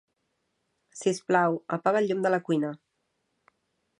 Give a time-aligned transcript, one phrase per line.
[1.01, 2.75] Sisplau, apaga el llum de la cuina.